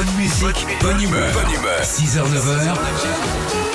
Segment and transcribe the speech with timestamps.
[0.00, 1.30] Bonne musique, bonne humeur.
[1.82, 3.69] 6h, 9h.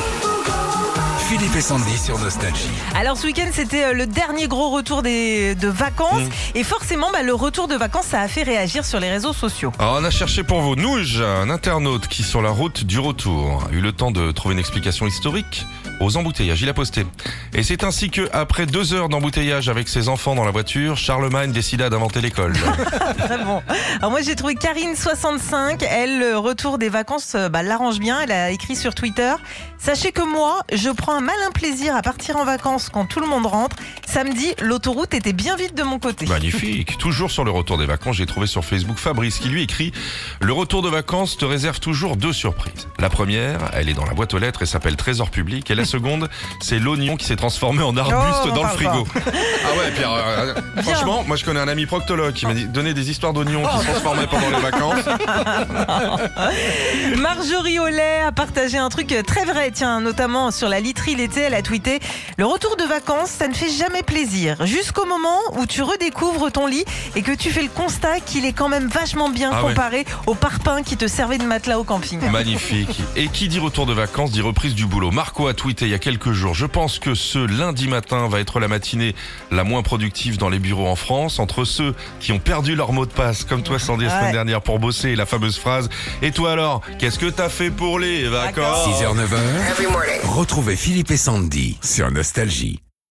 [1.27, 2.69] Philippe et Sandy sur Nostalgie.
[2.95, 6.29] Alors ce week-end c'était euh, le dernier gros retour des, de vacances Mm.
[6.55, 9.71] et forcément bah, le retour de vacances ça a fait réagir sur les réseaux sociaux.
[9.79, 13.63] Alors on a cherché pour vous Nouge, un internaute qui sur la route du retour
[13.69, 15.65] a eu le temps de trouver une explication historique
[16.01, 16.61] aux embouteillages.
[16.61, 17.05] Il a posté.
[17.53, 21.51] Et c'est ainsi que après deux heures d'embouteillage avec ses enfants dans la voiture, Charlemagne
[21.53, 22.53] décida d'inventer l'école.
[23.17, 23.61] Très bon.
[23.99, 28.19] Alors moi j'ai trouvé Karine 65, elle le retour des vacances euh, bah, l'arrange bien,
[28.21, 29.33] elle a écrit sur Twitter
[29.77, 33.27] "Sachez que moi, je prends un malin plaisir à partir en vacances quand tout le
[33.27, 33.75] monde rentre.
[34.05, 36.97] Samedi, l'autoroute était bien vide de mon côté." Magnifique.
[36.97, 39.91] Toujours sur le retour des vacances, j'ai trouvé sur Facebook Fabrice qui lui écrit
[40.39, 42.87] Le retour de vacances te réserve toujours deux surprises.
[42.99, 45.69] La première, elle est dans la boîte aux lettres et s'appelle Trésor public.
[45.71, 49.07] Et la seconde, c'est l'oignon qui s'est transformé en arbuste Oh, dans le frigo.
[49.15, 52.65] Ah ouais, Pierre, euh, euh, franchement, moi je connais un ami proctologue qui m'a dit
[52.65, 55.03] donner des histoires d'oignons qui se transformaient pendant les vacances.
[57.17, 61.53] Marjorie Ollet a partagé un truc très vrai, tiens, notamment sur la literie l'été, elle
[61.53, 61.99] a tweeté
[62.37, 64.65] Le retour de vacances, ça ne fait jamais plaisir.
[64.65, 68.53] Jusqu'au moment où tu redécouvres ton lit et que tu fais le constat qu'il est
[68.53, 69.69] quand même vachement bien Ah ouais.
[69.69, 72.19] comparé au parpaing qui te servait de matelas au camping.
[72.31, 73.01] Magnifique.
[73.15, 75.11] Et qui dit retour de vacances dit reprise du boulot.
[75.11, 76.53] Marco a tweeté il y a quelques jours.
[76.55, 79.13] Je pense que ce lundi matin va être la matinée
[79.51, 81.37] la moins productive dans les bureaux en France.
[81.39, 84.31] Entre ceux qui ont perdu leur mot de passe, comme toi Sandy la semaine Ouais.
[84.31, 85.89] dernière pour bosser, et la fameuse phrase.
[86.21, 90.25] Et toi alors, qu'est-ce que t'as fait pour les vacances 6h, 9h.
[90.27, 92.79] Retrouvez Philippe et Sandy sur Nostalgie.